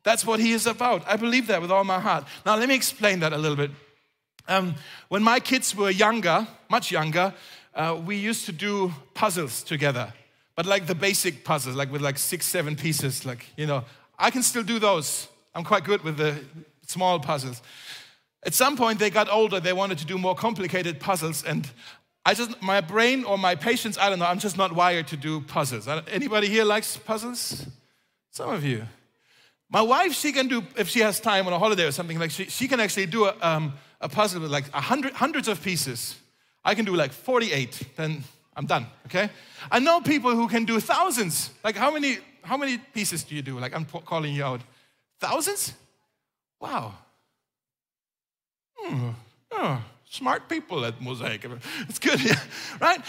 [0.03, 1.03] That's what He is about.
[1.07, 2.25] I believe that with all my heart.
[2.45, 3.71] Now, let me explain that a little bit.
[4.47, 4.75] Um,
[5.09, 7.33] when my kids were younger, much younger,
[7.75, 10.13] uh, we used to do puzzles together,
[10.55, 13.25] but like the basic puzzles, like with like six, seven pieces.
[13.25, 13.83] Like, you know,
[14.17, 15.27] I can still do those.
[15.55, 16.39] I'm quite good with the
[16.85, 17.61] small puzzles.
[18.45, 21.69] At some point, they got older, they wanted to do more complicated puzzles, and
[22.25, 25.17] I just, my brain or my patience, I don't know, I'm just not wired to
[25.17, 25.87] do puzzles.
[25.87, 27.65] Anybody here likes puzzles?
[28.31, 28.83] Some of you.
[29.69, 32.31] My wife, she can do, if she has time on a holiday or something, like
[32.31, 35.61] she, she can actually do a, um, a puzzle with like a hundred, hundreds of
[35.61, 36.15] pieces.
[36.63, 38.23] I can do like 48, then
[38.55, 39.29] I'm done, okay?
[39.71, 41.49] I know people who can do thousands.
[41.63, 43.59] Like how many, how many pieces do you do?
[43.59, 44.61] Like I'm calling you out.
[45.19, 45.73] Thousands?
[46.59, 46.93] Wow.
[48.83, 49.09] Hmm,
[49.51, 51.45] oh, smart people at Mosaic.
[51.87, 52.19] It's good,
[52.81, 53.01] right?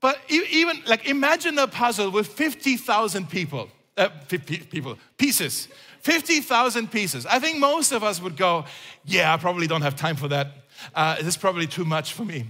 [0.00, 5.68] But even like imagine a puzzle with 50,000 people, uh, people, pieces,
[6.00, 7.26] 50,000 pieces.
[7.26, 8.64] I think most of us would go,
[9.04, 10.48] yeah, I probably don't have time for that.
[10.94, 12.46] Uh, this is probably too much for me.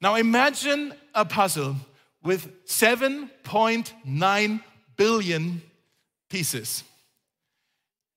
[0.00, 1.76] Now imagine a puzzle
[2.22, 4.62] with 7.9
[4.96, 5.62] billion
[6.28, 6.84] pieces.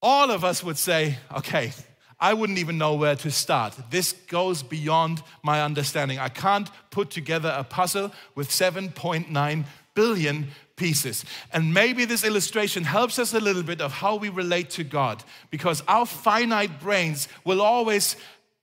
[0.01, 1.73] All of us would say, okay,
[2.21, 3.75] I wouldn't even know where to start.
[3.89, 6.19] This goes beyond my understanding.
[6.19, 11.25] I can't put together a puzzle with 7.9 billion pieces.
[11.51, 15.23] And maybe this illustration helps us a little bit of how we relate to God
[15.49, 18.15] because our finite brains will always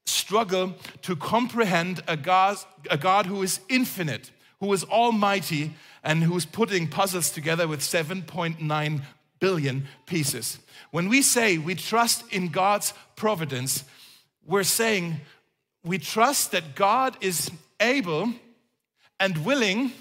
[0.07, 2.57] struggle to comprehend a God,
[2.90, 9.03] a God who is infinite, who is almighty, and who's putting puzzles together with 7.9
[9.40, 10.59] billion pieces.
[10.90, 13.85] When we say we trust in God's providence,
[14.46, 15.20] we're saying
[15.85, 17.50] we trust that God is
[17.81, 18.33] able
[19.20, 19.92] and willing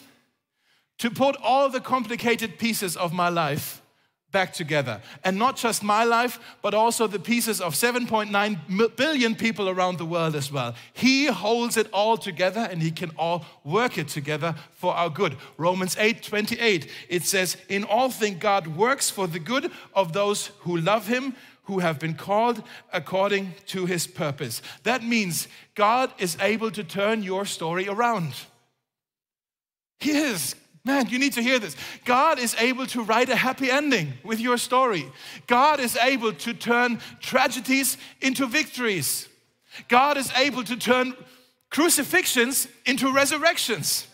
[1.00, 3.82] to put all the complicated pieces of my life
[4.32, 5.02] back together.
[5.24, 10.06] And not just my life, but also the pieces of 7.9 billion people around the
[10.06, 10.76] world as well.
[10.94, 15.38] He holds it all together and He can all work it together for our good.
[15.58, 20.48] Romans 8 28, it says, In all things, God works for the good of those
[20.60, 21.36] who love Him.
[21.68, 24.62] Who have been called according to his purpose.
[24.84, 28.34] That means God is able to turn your story around.
[30.00, 30.56] He is.
[30.86, 31.76] Man, you need to hear this.
[32.06, 35.12] God is able to write a happy ending with your story.
[35.46, 39.28] God is able to turn tragedies into victories.
[39.90, 41.14] God is able to turn
[41.70, 44.08] crucifixions into resurrections.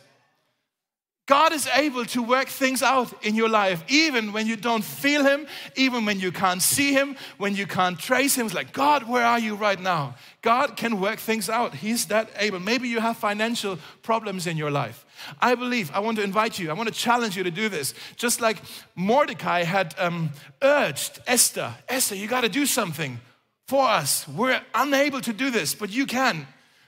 [1.26, 5.24] God is able to work things out in your life, even when you don't feel
[5.24, 8.48] Him, even when you can't see Him, when you can't trace Him.
[8.48, 10.16] It's like, God, where are you right now?
[10.42, 11.76] God can work things out.
[11.76, 12.60] He's that able.
[12.60, 15.06] Maybe you have financial problems in your life.
[15.40, 17.94] I believe, I want to invite you, I want to challenge you to do this.
[18.18, 18.58] Just like
[18.96, 20.32] Mordecai had um,
[20.62, 23.18] urged Esther, Esther, you got to do something
[23.66, 24.28] for us.
[24.28, 26.48] We're unable to do this, but you can,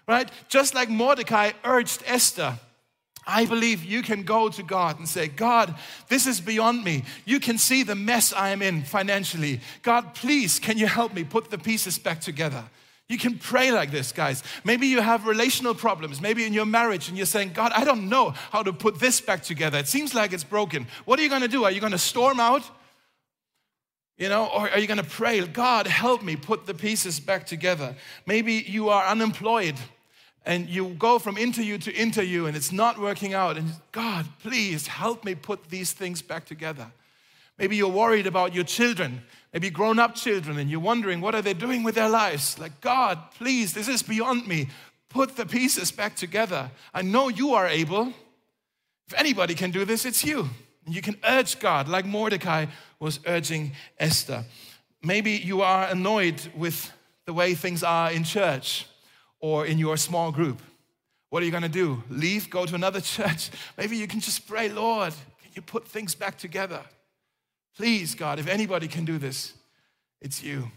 [0.09, 0.29] right?
[0.49, 2.59] Just like Mordecai urged Esther.
[3.27, 5.73] I believe you can go to God and say, God,
[6.09, 7.03] this is beyond me.
[7.25, 9.61] You can see the mess I am in financially.
[9.81, 12.63] God, please, can you help me put the pieces back together?
[13.07, 14.43] You can pray like this, guys.
[14.63, 18.09] Maybe you have relational problems, maybe in your marriage, and you're saying, God, I don't
[18.09, 19.77] know how to put this back together.
[19.77, 20.87] It seems like it's broken.
[21.05, 21.65] What are you gonna do?
[21.65, 22.63] Are you gonna storm out?
[24.17, 27.95] You know, or are you gonna pray, God, help me put the pieces back together?
[28.25, 29.75] Maybe you are unemployed
[30.45, 34.87] and you go from interview to interview and it's not working out, and God, please
[34.87, 36.91] help me put these things back together.
[37.57, 39.21] Maybe you're worried about your children
[39.55, 42.59] maybe grown up children, and you're wondering, what are they doing with their lives?
[42.59, 44.67] Like, God, please, this is beyond me.
[45.07, 46.69] Put the pieces back together.
[46.93, 48.07] I know you are able.
[49.07, 50.49] If anybody can do this, it's you.
[50.85, 52.65] And you can urge God, like Mordecai
[52.99, 54.43] was urging Esther.
[55.01, 56.91] Maybe you are annoyed with
[57.23, 58.87] the way things are in church
[59.39, 60.61] or in your small group.
[61.29, 62.03] What are you going to do?
[62.09, 63.51] Leave, go to another church?
[63.77, 66.81] Maybe you can just pray, Lord, can you put things back together?
[67.75, 69.53] Please, God, if anybody can do this,
[70.21, 70.71] it's you.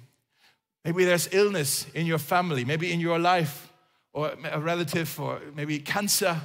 [0.85, 3.73] Maybe there's illness in your family, maybe in your life,
[4.13, 6.41] or a relative, or maybe cancer.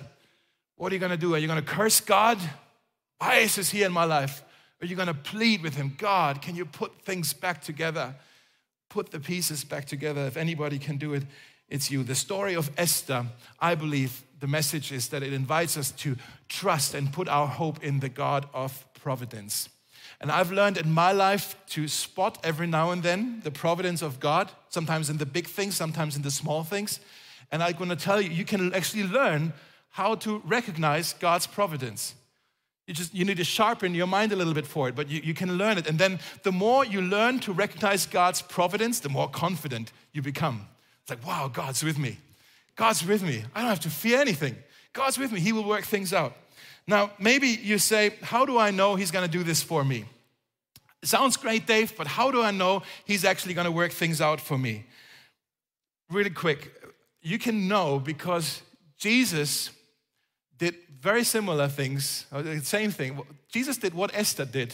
[0.76, 1.34] What are you going to do?
[1.34, 2.38] Are you going to curse God?
[3.17, 4.43] Why is this here in my life?
[4.82, 5.95] Are you going to plead with Him?
[5.97, 8.13] God, can you put things back together?
[8.89, 10.26] Put the pieces back together.
[10.26, 11.23] If anybody can do it,
[11.69, 12.04] it's you.
[12.04, 13.26] The story of Esther,
[13.60, 16.15] I believe the message is that it invites us to
[16.49, 19.69] trust and put our hope in the God of providence.
[20.19, 24.19] And I've learned in my life to spot every now and then the providence of
[24.19, 26.99] God, sometimes in the big things, sometimes in the small things.
[27.52, 29.54] And I'm to tell you, you can actually learn
[29.89, 32.15] how to recognize God's providence.
[32.88, 35.21] You just you need to sharpen your mind a little bit for it, but you,
[35.23, 35.88] you can learn it.
[35.88, 40.67] And then the more you learn to recognize God's providence, the more confident you become.
[41.04, 42.18] It's like, wow, God's with me.
[42.76, 43.44] God's with me.
[43.54, 44.56] I don't have to fear anything.
[44.94, 45.39] God's with me.
[45.39, 46.34] He will work things out.
[46.88, 50.06] Now, maybe you say, How do I know He's going to do this for me?
[51.04, 54.39] Sounds great, Dave, but how do I know He's actually going to work things out
[54.39, 54.86] for me?
[56.10, 56.72] Really quick,
[57.22, 58.62] you can know because
[58.98, 59.72] Jesus
[60.58, 63.20] did very similar things, the same thing.
[63.52, 64.74] Jesus did what Esther did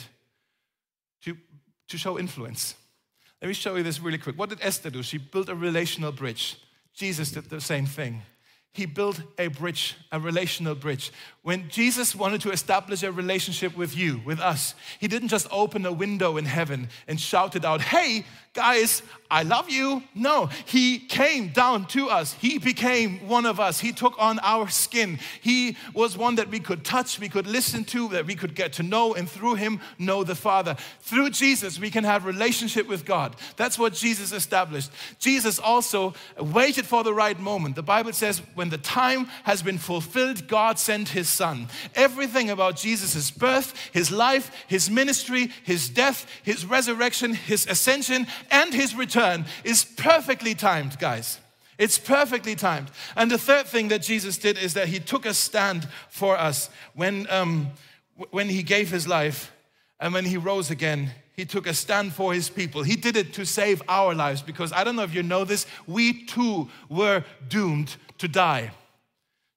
[1.23, 1.35] to,
[1.87, 2.75] to show influence.
[3.41, 4.37] Let me show you this really quick.
[4.37, 5.01] What did Esther do?
[5.01, 6.57] She built a relational bridge.
[6.93, 8.21] Jesus did the same thing
[8.71, 11.11] he built a bridge, a relational bridge.
[11.41, 15.85] When Jesus wanted to establish a relationship with you, with us, he didn't just open
[15.85, 19.01] a window in heaven and shout it out, hey, guys,
[19.31, 20.03] I love you.
[20.13, 22.33] No, he came down to us.
[22.33, 23.79] He became one of us.
[23.79, 25.19] He took on our skin.
[25.41, 28.73] He was one that we could touch, we could listen to, that we could get
[28.73, 30.75] to know, and through him know the Father.
[31.01, 33.35] Through Jesus, we can have relationship with God.
[33.55, 34.91] That's what Jesus established.
[35.19, 37.75] Jesus also waited for the right moment.
[37.75, 41.69] The Bible says, when the time has been fulfilled, God sent his son.
[41.95, 48.73] Everything about Jesus' birth, his life, his ministry, his death, his resurrection, his ascension, and
[48.73, 51.39] his return is perfectly timed, guys.
[51.77, 52.91] It's perfectly timed.
[53.15, 56.69] And the third thing that Jesus did is that he took a stand for us
[56.93, 57.69] when, um,
[58.31, 59.53] when he gave his life
[59.99, 62.83] And when he rose again, he took a stand for his people.
[62.83, 65.65] He did it to save our lives because I don't know if you know this,
[65.87, 68.71] we too were doomed to die.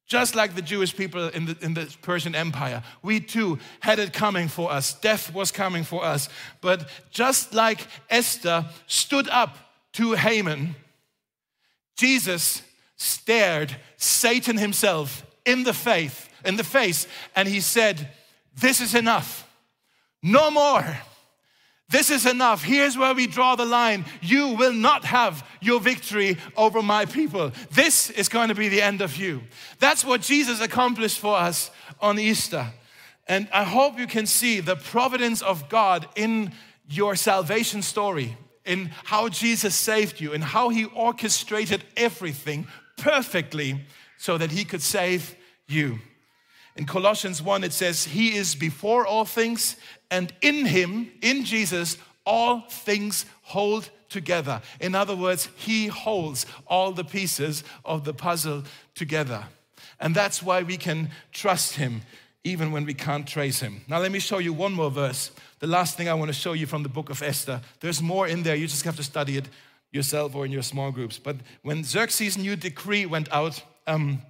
[0.07, 4.13] Just like the Jewish people in the, in the Persian Empire, we too had it
[4.13, 4.93] coming for us.
[4.95, 6.29] Death was coming for us.
[6.61, 9.57] But just like Esther stood up
[9.95, 10.75] to Haman,
[11.97, 12.63] Jesus
[12.97, 18.11] stared Satan himself in the face, in the face, and he said,
[18.55, 19.49] This is enough.
[20.23, 20.85] No more.
[21.93, 22.65] This is enough.
[22.65, 24.07] Here's where we draw the line.
[24.23, 27.53] You will not have your victory over my people.
[27.71, 29.43] This is going to be the end of you.
[29.79, 31.71] That's what Jesus accomplished for us
[32.01, 32.67] on Easter.
[33.29, 36.53] And I hope you can see the providence of God in
[36.89, 42.67] your salvation story, in how Jesus saved you, and how he orchestrated everything
[42.97, 43.85] perfectly
[44.17, 45.37] so that he could save
[45.69, 45.99] you.
[46.77, 49.77] In Colossians 1, it says, He is before all things,
[50.11, 54.63] and in Him, in Jesus, all things hold together.
[54.81, 58.65] In other words, He holds all the pieces of the puzzle
[58.95, 59.45] together.
[60.01, 62.03] And that's why we can trust Him
[62.45, 63.83] even when we can't trace Him.
[63.87, 65.31] Now, let me show you one more verse.
[65.61, 67.61] The last thing I want to show you from the book of Esther.
[67.81, 69.49] There's more in there, you just have to study it
[69.93, 71.19] yourself or in your small groups.
[71.19, 74.23] But when Xerxes' new decree went out, um,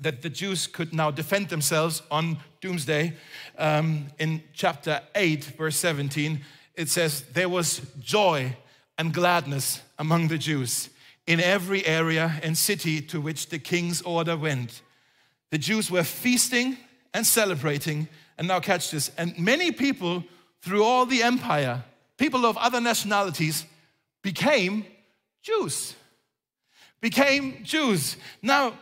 [0.00, 3.14] that the Jews could now defend themselves on doomsday.
[3.58, 6.40] Um, in chapter 8, verse 17,
[6.74, 8.56] it says, There was joy
[8.98, 10.90] and gladness among the Jews
[11.26, 14.82] in every area and city to which the king's order went.
[15.50, 16.76] The Jews were feasting
[17.14, 18.08] and celebrating.
[18.38, 19.10] And now, catch this.
[19.16, 20.22] And many people
[20.60, 21.82] through all the empire,
[22.18, 23.64] people of other nationalities,
[24.22, 24.84] became
[25.42, 25.94] Jews.
[27.00, 28.16] Became Jews.
[28.42, 28.74] Now,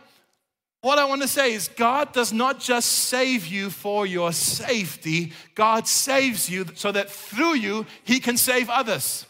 [0.85, 5.33] what I want to say is, God does not just save you for your safety,
[5.55, 9.25] God saves you so that through you, He can save others.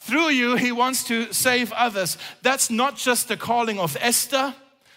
[0.00, 2.18] Through you, He wants to save others.
[2.42, 4.56] That's not just the calling of Esther,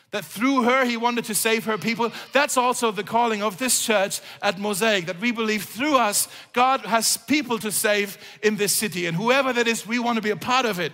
[0.10, 2.12] that through her he wanted to save her people.
[2.34, 6.82] That's also the calling of this church at Mosaic, that we believe through us, God
[6.82, 9.06] has people to save in this city.
[9.06, 10.94] And whoever that is, we want to be a part of it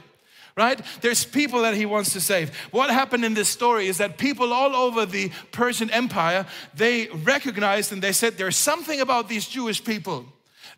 [0.55, 0.79] right?
[1.01, 2.55] There's people that he wants to save.
[2.71, 6.45] What happened in this story is that people all over the Persian Empire,
[6.75, 10.25] they recognized and they said, there's something about these Jewish people.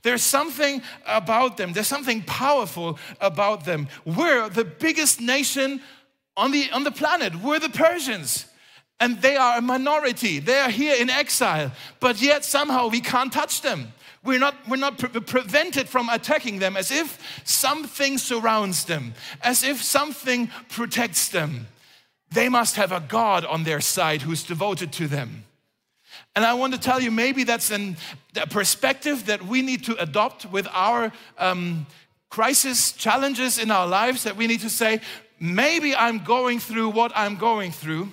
[0.02, 1.74] There's something about them.
[1.74, 3.88] There's something powerful about them.
[4.06, 5.82] We're the biggest nation
[6.38, 7.36] on the, on the planet.
[7.36, 8.46] We're the Persians.
[9.00, 10.40] And they are a minority.
[10.40, 11.72] They are here in exile.
[12.00, 13.94] But yet somehow we can't touch them.
[14.26, 19.64] We're not, we're not pre- prevented from attacking them as if something surrounds them, as
[19.64, 21.68] if something protects them.
[22.32, 25.46] They must have a God on their side who's devoted to them.
[26.36, 27.98] And I want to tell you, maybe that's an,
[28.36, 31.86] a perspective that we need to adopt with our um,
[32.30, 34.24] crisis challenges in our lives.
[34.24, 35.02] That we need to say,
[35.40, 38.10] maybe I'm going through what I'm going through,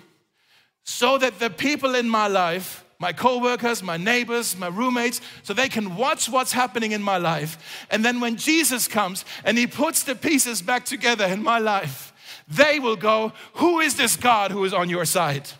[0.85, 5.69] so that the people in my life my coworkers, my neighbors, my roommates, so they
[5.69, 7.85] can watch what's happening in my life.
[7.91, 12.13] And then when Jesus comes and he puts the pieces back together in my life,
[12.47, 15.51] they will go, Who is this God who is on your side?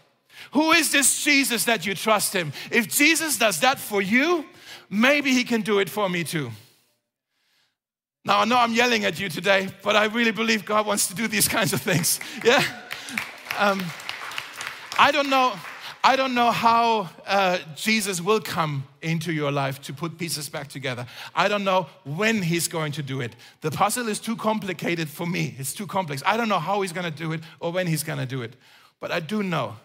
[0.53, 2.53] Who is this Jesus that you trust him?
[2.71, 4.45] If Jesus does that for you,
[4.89, 6.53] maybe he can do it for me too.
[8.25, 11.15] Now, I know I'm yelling at you today, but I really believe God wants to
[11.17, 12.21] do these kinds of things.
[12.45, 12.63] Yeah?
[13.59, 13.83] Um,
[14.97, 15.55] I don't know.
[16.05, 20.67] I don't know how uh, Jesus will come into your life to put pieces back
[20.67, 21.07] together.
[21.35, 23.37] I don't know when he's going to do it.
[23.61, 26.23] The puzzle is too complicated for me, it's too complex.
[26.27, 28.43] I don't know how he's going to do it or when he's going to do
[28.43, 28.55] it.
[28.99, 29.77] But I do know,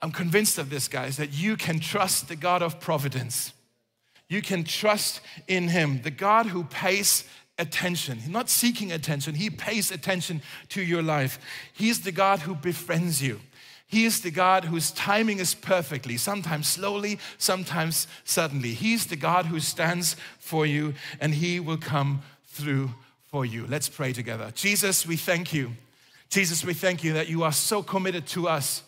[0.00, 3.52] I'm convinced of this, guys, that you can trust the God of providence.
[4.28, 7.24] You can trust in him, the God who pays
[7.58, 8.18] attention.
[8.18, 10.40] He's not seeking attention, he pays attention
[10.70, 11.38] to your life.
[11.74, 13.40] He's the God who befriends you.
[13.86, 18.74] He is the God whose timing is perfectly, sometimes slowly, sometimes suddenly.
[18.74, 22.90] He's the God who stands for you and He will come through
[23.26, 23.66] for you.
[23.68, 24.50] Let's pray together.
[24.54, 25.72] Jesus, we thank you.
[26.30, 28.82] Jesus, we thank you that you are so committed to us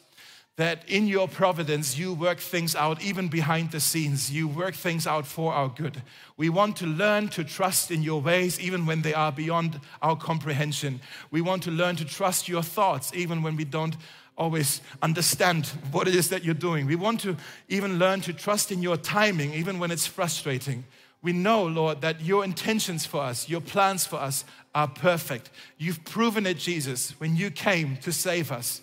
[0.56, 4.32] that in your providence you work things out even behind the scenes.
[4.32, 6.02] You work things out for our good.
[6.38, 10.16] We want to learn to trust in your ways even when they are beyond our
[10.16, 11.00] comprehension.
[11.30, 13.96] We want to learn to trust your thoughts even when we don't
[14.36, 16.86] always understand what it is that you're doing.
[16.86, 17.36] We want to
[17.68, 20.84] even learn to trust in your timing, even when it's frustrating.
[21.22, 25.50] We know, Lord, that your intentions for us, your plans for us are perfect.
[25.78, 28.82] You've proven it, Jesus, when you came to save us,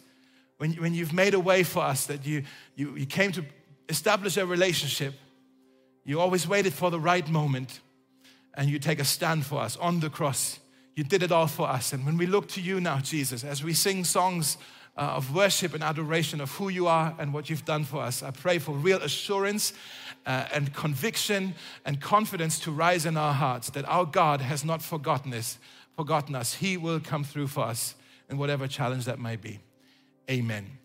[0.57, 2.43] when, when you've made a way for us, that you,
[2.75, 3.45] you, you came to
[3.89, 5.13] establish a relationship.
[6.03, 7.79] You always waited for the right moment
[8.55, 10.59] and you take a stand for us on the cross.
[10.95, 11.93] You did it all for us.
[11.93, 14.57] And when we look to you now, Jesus, as we sing songs
[14.97, 18.21] uh, of worship and adoration of who you are and what you've done for us,
[18.21, 19.73] I pray for real assurance
[20.25, 24.81] uh, and conviction and confidence to rise in our hearts that our God has not
[24.81, 25.57] forgotten us.
[25.95, 26.55] Forgotten us.
[26.55, 27.95] He will come through for us
[28.29, 29.59] in whatever challenge that may be.
[30.29, 30.82] Amen.